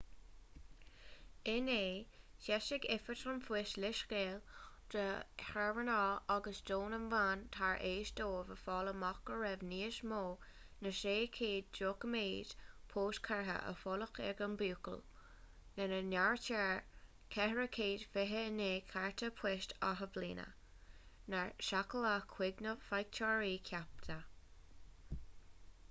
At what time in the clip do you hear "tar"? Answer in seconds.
7.57-7.77